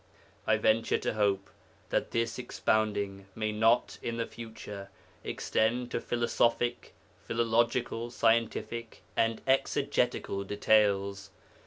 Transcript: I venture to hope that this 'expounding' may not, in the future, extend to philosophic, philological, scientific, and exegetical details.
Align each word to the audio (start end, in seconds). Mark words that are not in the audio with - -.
I 0.47 0.57
venture 0.57 0.97
to 0.97 1.13
hope 1.13 1.47
that 1.91 2.09
this 2.09 2.39
'expounding' 2.39 3.27
may 3.35 3.51
not, 3.51 3.99
in 4.01 4.17
the 4.17 4.25
future, 4.25 4.89
extend 5.23 5.91
to 5.91 6.01
philosophic, 6.01 6.95
philological, 7.27 8.09
scientific, 8.09 9.03
and 9.15 9.43
exegetical 9.45 10.43
details. 10.43 11.29